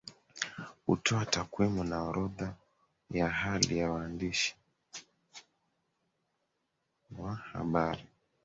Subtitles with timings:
[0.85, 2.55] hutoa takwimu na orodha
[3.11, 4.55] ya hali ya waandishi
[7.17, 8.05] wa habari